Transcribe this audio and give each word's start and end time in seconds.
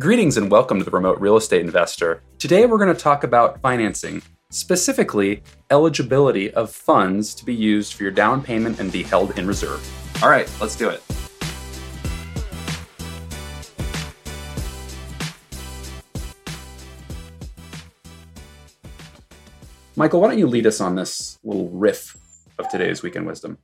Greetings 0.00 0.38
and 0.38 0.50
welcome 0.50 0.78
to 0.78 0.84
the 0.86 0.90
Remote 0.90 1.20
Real 1.20 1.36
Estate 1.36 1.60
Investor. 1.60 2.22
Today 2.38 2.64
we're 2.64 2.78
going 2.78 2.88
to 2.88 2.98
talk 2.98 3.22
about 3.22 3.60
financing, 3.60 4.22
specifically 4.48 5.42
eligibility 5.68 6.50
of 6.54 6.70
funds 6.70 7.34
to 7.34 7.44
be 7.44 7.54
used 7.54 7.92
for 7.92 8.04
your 8.04 8.10
down 8.10 8.42
payment 8.42 8.80
and 8.80 8.90
be 8.90 9.02
held 9.02 9.38
in 9.38 9.46
reserve. 9.46 9.86
All 10.22 10.30
right, 10.30 10.50
let's 10.58 10.74
do 10.74 10.88
it. 10.88 11.02
Michael, 19.96 20.22
why 20.22 20.28
don't 20.28 20.38
you 20.38 20.46
lead 20.46 20.66
us 20.66 20.80
on 20.80 20.94
this 20.94 21.38
little 21.44 21.68
riff 21.68 22.16
of 22.58 22.70
today's 22.70 23.02
weekend 23.02 23.26
wisdom? 23.26 23.58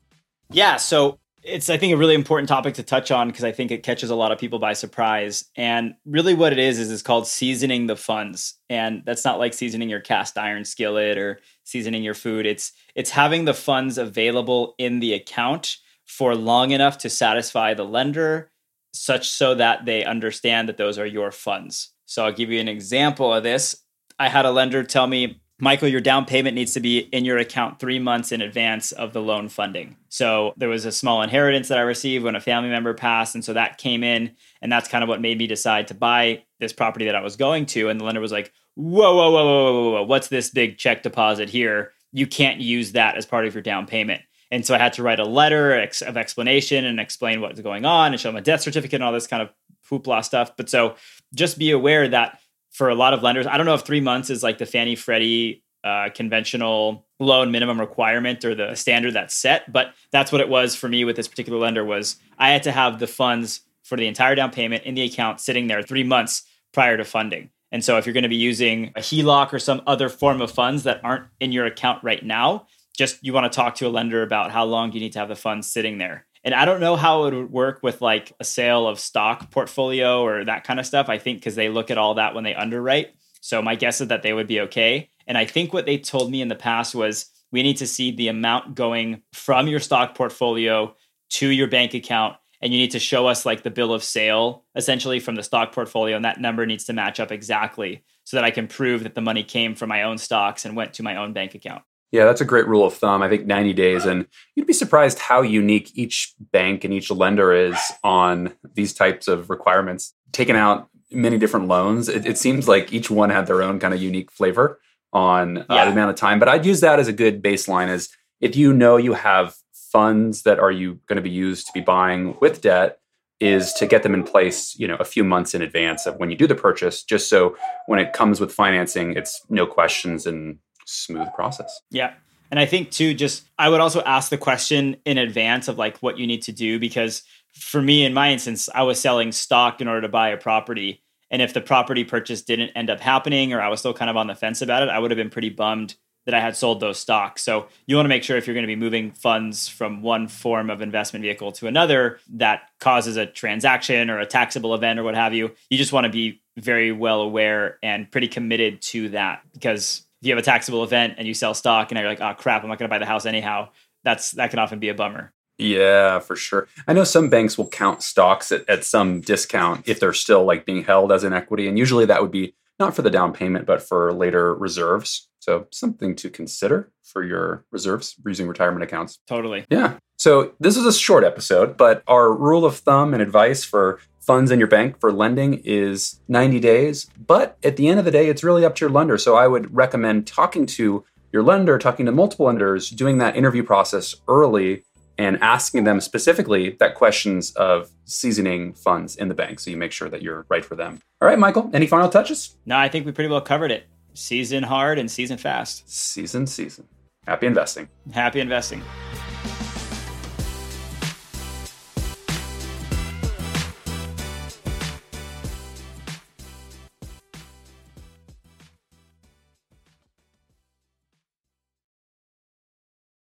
Yeah, 0.51 0.77
so 0.77 1.19
it's 1.47 1.71
I 1.71 1.77
think 1.77 1.95
a 1.95 1.97
really 1.97 2.15
important 2.15 2.49
topic 2.49 2.75
to 2.75 2.83
touch 2.83 3.11
on 3.11 3.29
because 3.29 3.45
I 3.45 3.53
think 3.53 3.71
it 3.71 3.83
catches 3.83 4.11
a 4.11 4.15
lot 4.15 4.33
of 4.33 4.39
people 4.39 4.59
by 4.59 4.73
surprise. 4.73 5.45
And 5.57 5.95
really 6.05 6.35
what 6.35 6.53
it 6.53 6.59
is 6.59 6.79
is 6.79 6.91
it's 6.91 7.03
called 7.03 7.27
seasoning 7.27 7.87
the 7.87 7.97
funds. 7.97 8.55
And 8.69 9.03
that's 9.07 9.25
not 9.25 9.39
like 9.39 9.55
seasoning 9.55 9.89
your 9.89 10.01
cast 10.01 10.37
iron 10.37 10.65
skillet 10.65 11.17
or 11.17 11.41
seasoning 11.65 12.03
your 12.03 12.15
food. 12.15 12.47
It's 12.47 12.73
it's 12.95 13.11
having 13.11 13.45
the 13.45 13.55
funds 13.55 13.97
available 13.97 14.75
in 14.79 15.01
the 15.01 15.15
account 15.15 15.77
for 16.07 16.35
long 16.35 16.73
enough 16.73 16.99
to 16.99 17.11
satisfy 17.11 17.75
the 17.75 17.85
lender 17.85 18.51
such 18.93 19.29
so 19.29 19.55
that 19.55 19.85
they 19.85 20.05
understand 20.05 20.69
that 20.69 20.77
those 20.77 20.99
are 20.99 21.07
your 21.07 21.31
funds. 21.31 21.91
So 22.07 22.25
I'll 22.25 22.33
give 22.33 22.51
you 22.51 22.61
an 22.61 22.69
example 22.69 23.33
of 23.33 23.43
this. 23.43 23.77
I 24.19 24.29
had 24.29 24.47
a 24.47 24.51
lender 24.51 24.83
tell 24.83 25.07
me 25.07 25.41
Michael, 25.59 25.89
your 25.89 26.03
down 26.03 26.27
payment 26.27 26.55
needs 26.55 26.75
to 26.75 26.81
be 26.81 26.99
in 26.99 27.25
your 27.25 27.39
account 27.39 27.79
three 27.79 27.99
months 27.99 28.31
in 28.31 28.43
advance 28.43 28.93
of 28.93 29.15
the 29.15 29.23
loan 29.23 29.49
funding. 29.49 29.97
So 30.11 30.53
there 30.59 30.69
was 30.69 30.85
a 30.85 30.93
small 30.93 31.23
inheritance 31.23 31.69
that 31.69 31.79
I 31.79 31.83
received 31.83 32.25
when 32.25 32.37
a 32.37 32.41
family 32.41 32.69
member 32.69 32.93
passed. 32.93 33.35
And 33.35 33.43
so 33.43 33.55
that 33.55 33.79
came 33.79 34.05
in. 34.05 34.33
And 34.61 34.71
that's 34.71 34.89
kind 34.89 35.03
of 35.03 35.09
what 35.09 35.23
made 35.23 35.39
me 35.39 35.47
decide 35.47 35.89
to 35.89 35.95
buy 35.95 36.43
this 36.61 36.75
property 36.75 37.07
that 37.07 37.17
I 37.17 37.23
was 37.23 37.37
going 37.37 37.65
to. 37.67 37.89
And 37.89 37.99
the 37.99 38.05
lender 38.05 38.21
was 38.21 38.33
like, 38.33 38.53
whoa, 38.75 39.17
whoa, 39.17 39.31
whoa, 39.31 39.45
whoa, 39.45 39.73
whoa, 39.73 39.91
whoa, 39.93 40.03
what's 40.03 40.29
this 40.29 40.51
big 40.51 40.77
check 40.77 41.03
deposit 41.03 41.49
here? 41.49 41.93
You 42.13 42.27
can't 42.27 42.61
use 42.61 42.93
that 42.93 43.17
as 43.17 43.25
part 43.25 43.47
of 43.47 43.55
your 43.55 43.63
down 43.63 43.87
payment. 43.87 44.21
And 44.51 44.65
so 44.65 44.75
I 44.75 44.79
had 44.79 44.93
to 44.95 45.03
write 45.03 45.21
a 45.21 45.25
letter 45.25 45.75
of 45.75 46.17
explanation 46.17 46.85
and 46.85 47.01
explain 47.01 47.41
what's 47.41 47.61
going 47.61 47.87
on 47.87 48.13
and 48.13 48.21
show 48.21 48.29
them 48.29 48.37
a 48.37 48.43
death 48.43 48.61
certificate 48.61 48.97
and 48.97 49.05
all 49.05 49.13
this 49.13 49.27
kind 49.27 49.43
of 49.43 49.51
hoopla 49.91 50.23
stuff. 50.23 50.57
But 50.57 50.69
so 50.69 50.97
just 51.35 51.59
be 51.59 51.71
aware 51.71 52.07
that 52.09 52.39
for 52.77 52.91
a 52.91 52.95
lot 52.95 53.15
of 53.15 53.23
lenders. 53.23 53.47
I 53.47 53.57
don't 53.57 53.65
know 53.65 53.73
if 53.73 53.87
three 53.87 54.03
months 54.03 54.29
is 54.29 54.43
like 54.43 54.59
the 54.59 54.67
Fannie 54.67 54.97
Freddie 54.97 55.65
uh, 55.83 56.11
conventional 56.15 57.07
loan 57.19 57.51
minimum 57.51 57.81
requirement 57.81 58.45
or 58.45 58.55
the 58.55 58.75
standard 58.75 59.15
that's 59.15 59.35
set, 59.35 59.73
but 59.73 59.95
that's 60.13 60.31
what 60.31 60.43
it 60.43 60.51
was 60.51 60.77
for 60.77 60.87
me 60.87 61.03
with 61.03 61.17
this 61.17 61.27
particular 61.27 61.59
lender. 61.59 61.87
Was 61.87 62.17
I 62.39 62.51
had 62.51 62.63
to 62.65 62.73
have 62.73 62.99
the 62.99 63.07
funds 63.07 63.63
for 63.83 63.97
the 63.97 64.07
entire 64.07 64.35
down 64.35 64.51
payment 64.51 64.85
in 64.85 64.95
the 64.95 65.03
account 65.03 65.41
sitting 65.41 65.69
there 65.69 65.83
three 65.83 66.05
months 66.05 66.43
prior 66.75 66.99
to 66.99 67.05
funding. 67.05 67.49
And 67.73 67.83
so, 67.83 67.97
if 67.97 68.05
you're 68.05 68.13
going 68.13 68.25
to 68.25 68.29
be 68.29 68.37
using 68.37 68.89
a 68.95 69.01
HELOC 69.01 69.55
or 69.55 69.59
some 69.59 69.81
other 69.87 70.11
form 70.11 70.43
of 70.43 70.51
funds 70.51 70.83
that 70.83 71.01
aren't 71.03 71.29
in 71.41 71.53
your 71.53 71.65
account 71.65 72.05
right 72.05 72.23
now, 72.23 72.67
just 72.95 73.25
you 73.25 73.33
want 73.33 73.51
to 73.51 73.57
talk 73.57 73.77
to 73.77 73.87
a 73.87 73.89
lender 73.89 74.23
about 74.23 74.51
how 74.51 74.67
long 74.67 74.93
you 74.93 75.01
need 75.01 75.13
to 75.13 75.19
have 75.19 75.29
the 75.29 75.35
funds 75.35 75.67
sitting 75.67 75.97
there. 75.97 76.27
And 76.47 76.55
I 76.55 76.65
don't 76.65 76.79
know 76.79 76.95
how 76.95 77.25
it 77.25 77.35
would 77.35 77.51
work 77.51 77.81
with 77.83 78.01
like 78.01 78.33
a 78.39 78.45
sale 78.45 78.87
of 78.87 79.01
stock 79.01 79.51
portfolio 79.51 80.23
or 80.23 80.45
that 80.45 80.63
kind 80.63 80.79
of 80.79 80.87
stuff. 80.87 81.09
I 81.09 81.19
think 81.19 81.39
because 81.39 81.57
they 81.57 81.69
look 81.69 81.91
at 81.91 81.99
all 81.99 82.15
that 82.15 82.37
when 82.37 82.45
they 82.45 82.55
underwrite. 82.55 83.15
So 83.41 83.61
my 83.61 83.75
guess 83.75 84.01
is 84.01 84.09
that 84.09 84.23
they 84.23 84.33
would 84.33 84.47
be 84.47 84.61
okay. 84.61 85.11
And 85.27 85.37
I 85.37 85.45
think 85.45 85.73
what 85.73 85.87
they 85.87 85.99
told 85.99 86.31
me 86.31 86.41
in 86.41 86.47
the 86.47 86.55
past 86.55 86.95
was 86.95 87.27
we 87.51 87.65
need 87.65 87.79
to 87.79 87.87
see 87.87 88.13
the 88.13 88.29
amount 88.29 88.77
going 88.77 89.23
from 89.33 89.67
your 89.67 89.81
stock 89.81 90.15
portfolio 90.15 90.95
to 91.31 91.49
your 91.49 91.67
bank 91.67 91.95
account. 91.95 92.37
And 92.61 92.73
you 92.73 92.79
need 92.79 92.93
to 92.93 93.01
show 93.01 93.27
us 93.27 93.45
like 93.45 93.65
the 93.65 93.71
bill 93.71 93.93
of 93.93 94.05
sale 94.05 94.65
essentially 94.77 95.19
from 95.19 95.35
the 95.35 95.43
stock 95.43 95.73
portfolio. 95.73 96.15
And 96.15 96.25
that 96.25 96.41
number 96.41 96.65
needs 96.65 96.85
to 96.85 96.93
match 96.93 97.19
up 97.19 97.33
exactly 97.33 98.05
so 98.23 98.37
that 98.37 98.45
I 98.45 98.53
can 98.53 98.69
prove 98.69 99.03
that 99.03 99.17
the 99.17 99.21
money 99.21 99.43
came 99.43 99.75
from 99.75 99.89
my 99.89 100.05
own 100.05 100.17
stocks 100.17 100.65
and 100.65 100.77
went 100.77 100.95
to 100.95 101.03
my 101.03 101.17
own 101.17 101.33
bank 101.33 101.57
account. 101.57 101.83
Yeah, 102.13 102.25
that's 102.25 102.41
a 102.41 102.47
great 102.47 102.67
rule 102.67 102.87
of 102.87 102.95
thumb. 102.95 103.23
I 103.23 103.29
think 103.29 103.47
90 103.47 103.73
days. 103.73 104.05
And 104.05 104.27
you'd 104.55 104.67
be 104.67 104.73
surprised 104.73 105.19
how 105.19 105.43
unique 105.43 105.91
each 105.95 106.35
bank 106.53 106.85
and 106.85 106.95
each 106.95 107.11
lender 107.11 107.53
is 107.53 107.77
on 108.05 108.55
these 108.75 108.95
types 108.95 109.29
of 109.29 109.51
requirements. 109.51 110.15
Taking 110.33 110.57
out 110.57 110.89
many 111.11 111.39
different 111.39 111.69
loans, 111.69 112.09
it, 112.09 112.27
it 112.27 112.39
seems 112.39 112.69
like 112.69 112.93
each 112.93 113.11
one 113.11 113.31
had 113.31 113.47
their 113.47 113.63
own 113.63 113.79
kind 113.79 113.93
of 113.93 114.01
unique 114.01 114.31
flavor 114.31 114.79
on 115.13 115.59
uh, 115.59 115.65
yeah. 115.71 115.85
the 115.87 115.93
amount 115.93 116.11
of 116.11 116.17
time. 116.17 116.39
But 116.39 116.49
I'd 116.49 116.67
use 116.67 116.81
that 116.81 116.99
as 116.99 117.09
a 117.09 117.13
good 117.13 117.43
baseline 117.43 117.89
as 117.89 118.09
if 118.41 118.55
you 118.55 118.73
know 118.73 118.97
you 118.97 119.15
have 119.15 119.57
funds 119.73 120.43
that 120.43 120.59
are 120.59 120.71
you 120.71 121.01
going 121.07 121.17
to 121.17 121.23
be 121.23 121.31
used 121.31 121.67
to 121.67 121.73
be 121.73 121.81
buying 121.81 122.37
with 122.41 122.61
debt 122.61 122.99
is 123.41 123.73
to 123.75 123.87
get 123.87 124.03
them 124.03 124.15
in 124.15 124.23
place, 124.23 124.79
you 124.79 124.89
know, 124.89 124.97
a 124.97 125.05
few 125.05 125.23
months 125.23 125.55
in 125.55 125.63
advance 125.63 126.07
of 126.07 126.17
when 126.17 126.31
you 126.31 126.37
do 126.37 126.47
the 126.47 126.55
purchase, 126.55 127.03
just 127.03 127.29
so 127.29 127.57
when 127.87 127.99
it 127.99 128.13
comes 128.13 128.41
with 128.41 128.53
financing, 128.53 129.13
it's 129.13 129.43
no 129.51 129.67
questions 129.67 130.27
and 130.27 130.59
smooth 130.87 131.33
process. 131.35 131.81
Yeah. 131.91 132.15
And 132.51 132.61
I 132.61 132.67
think 132.67 132.91
too, 132.91 133.13
just 133.13 133.45
I 133.59 133.69
would 133.69 133.81
also 133.81 134.03
ask 134.03 134.31
the 134.31 134.39
question 134.39 134.97
in 135.05 135.19
advance 135.19 135.69
of 135.69 135.79
like 135.79 135.99
what 135.99 136.19
you 136.19 136.27
need 136.27 136.43
to 136.43 136.53
do 136.53 136.79
because 136.79 137.23
for 137.53 137.83
me, 137.83 138.05
in 138.05 138.15
my 138.15 138.33
instance, 138.33 138.69
I 138.75 138.83
was 138.83 139.01
selling 139.01 139.33
stock 139.33 139.81
in 139.81 139.89
order 139.89 140.03
to 140.03 140.09
buy 140.09 140.29
a 140.29 140.37
property. 140.37 141.03
And 141.31 141.43
if 141.43 141.55
the 141.55 141.61
property 141.61 142.05
purchase 142.05 142.43
didn't 142.43 142.71
end 142.71 142.91
up 142.91 143.01
happening 143.01 143.53
or 143.53 143.61
I 143.61 143.69
was 143.69 143.81
still 143.81 143.95
kind 143.95 144.11
of 144.11 144.17
on 144.17 144.27
the 144.27 144.35
fence 144.35 144.63
about 144.63 144.83
it, 144.83 144.89
I 144.89 144.99
would 144.99 145.11
have 145.11 145.17
been 145.17 145.31
pretty 145.31 145.51
bummed 145.51 145.97
that 146.27 146.35
I 146.35 146.41
had 146.41 146.57
sold 146.57 146.81
those 146.81 146.99
stocks. 146.99 147.43
So 147.43 147.69
you 147.87 147.97
want 147.97 148.05
to 148.05 148.09
make 148.09 148.25
sure 148.25 148.37
if 148.37 148.47
you're 148.47 148.55
going 148.55 148.65
to 148.65 148.69
be 148.69 148.77
moving 148.77 149.13
funds 149.13 149.69
from 149.69 150.03
one 150.03 150.29
form 150.29 150.71
of 150.71 150.83
investment 150.83 151.23
vehicle 151.23 151.53
to 151.53 151.69
another 151.69 152.19
that 152.35 152.63
causes 152.81 153.17
a 153.17 153.27
transaction 153.27 154.11
or 154.11 154.19
a 154.19 154.27
taxable 154.27 154.75
event 154.75 154.99
or 154.99 155.05
what 155.05 155.15
have 155.15 155.35
you, 155.35 155.53
you 155.71 155.79
just 155.79 155.93
want 155.93 156.05
to 156.05 156.11
be 156.11 156.43
very 156.57 156.91
well 156.91 157.21
aware 157.21 157.79
and 157.83 158.11
pretty 158.11 158.29
committed 158.29 158.83
to 158.83 159.11
that 159.11 159.43
because 159.53 160.06
you 160.27 160.33
have 160.33 160.43
a 160.43 160.45
taxable 160.45 160.85
event 160.85 161.15
and 161.19 161.27
you 161.27 161.35
sell 161.35 161.55
stock 161.55 161.91
and 161.91 161.99
you're 161.99 162.09
like, 162.09 162.21
oh 162.21 162.35
crap, 162.35 162.63
I'm 162.63 162.69
not 162.69 162.79
going 162.79 162.89
to 162.89 162.93
buy 162.93 162.99
the 162.99 163.07
house 163.07 163.27
anyhow, 163.27 163.69
that's 164.05 164.33
that 164.33 164.51
can 164.51 164.59
often 164.59 164.79
be 164.79 164.89
a 164.89 164.95
bummer. 164.95 165.33
Yeah, 165.59 166.19
for 166.19 166.37
sure. 166.37 166.69
I 166.87 166.93
know 166.93 167.05
some 167.05 167.31
banks 167.31 167.57
will 167.57 167.69
count 167.69 168.03
stocks 168.03 168.53
at, 168.53 168.69
at 168.69 168.85
some 168.85 169.21
discount 169.21 169.89
if 169.89 170.01
they're 170.01 170.13
still 170.13 170.45
like 170.45 170.67
being 170.67 170.85
held 170.85 171.13
as 171.13 171.25
an 171.25 171.33
equity. 171.33 171.67
And 171.67 171.79
usually 171.79 172.05
that 172.07 172.21
would 172.21 172.31
be 172.31 172.55
not 172.79 172.95
for 172.95 173.03
the 173.03 173.11
down 173.11 173.33
payment, 173.33 173.65
but 173.65 173.83
for 173.83 174.13
later 174.13 174.55
reserves. 174.55 175.29
So 175.41 175.67
something 175.71 176.15
to 176.17 176.29
consider 176.29 176.91
for 177.03 177.23
your 177.23 177.65
reserves 177.71 178.17
using 178.27 178.49
retirement 178.49 178.83
accounts. 178.83 179.19
Totally. 179.27 179.65
Yeah. 179.71 179.99
So 180.19 180.53
this 180.61 180.77
is 180.77 180.85
a 180.85 180.93
short 180.93 181.25
episode, 181.25 181.77
but 181.77 182.03
our 182.07 182.33
rule 182.33 182.65
of 182.65 182.77
thumb 182.77 183.15
and 183.15 183.23
advice 183.23 183.65
for 183.65 184.01
funds 184.27 184.51
in 184.51 184.59
your 184.59 184.69
bank 184.69 184.99
for 185.01 185.13
lending 185.13 185.63
is 185.65 186.21
90 186.29 186.59
days. 186.61 187.09
But 187.27 187.57
at 187.63 187.77
the 187.77 187.89
end 187.89 187.99
of 187.99 188.05
the 188.05 188.11
day, 188.11 188.29
it's 188.29 188.43
really 188.43 188.65
up 188.65 188.75
to 188.77 188.85
your 188.85 188.91
lender. 188.91 189.17
So 189.19 189.37
I 189.37 189.47
would 189.47 189.75
recommend 189.75 190.27
talking 190.27 190.67
to 190.67 191.05
your 191.33 191.43
lender, 191.43 191.79
talking 191.79 192.07
to 192.07 192.13
multiple 192.13 192.47
lenders, 192.47 192.91
doing 192.91 193.19
that 193.19 193.37
interview 193.37 193.63
process 193.63 194.17
early 194.29 194.85
and 195.19 195.41
asking 195.43 195.85
them 195.85 196.01
specifically 196.01 196.77
that 196.79 196.95
questions 196.95 197.53
of 197.53 197.91
seasoning 198.05 198.75
funds 198.75 199.17
in 199.17 199.29
the 199.29 199.35
bank 199.35 199.61
so 199.61 199.71
you 199.71 199.77
make 199.77 199.93
sure 199.93 200.11
that 200.11 200.23
you're 200.23 200.45
right 200.49 200.65
for 200.65 200.75
them. 200.75 201.01
All 201.23 201.29
right, 201.29 201.39
Michael, 201.39 201.71
any 201.73 201.87
final 201.87 202.09
touches? 202.09 202.57
No, 202.67 202.77
I 202.77 202.89
think 202.89 203.07
we 203.07 203.13
pretty 203.13 203.31
well 203.31 203.41
covered 203.41 203.71
it. 203.71 203.87
Season 204.13 204.63
hard 204.63 204.99
and 204.99 205.11
season 205.11 205.39
fast. 205.39 205.89
Season, 205.91 206.47
season. 206.47 206.87
Happy 207.27 207.47
investing. 207.47 207.89
Happy 208.13 208.41
investing. 208.41 208.83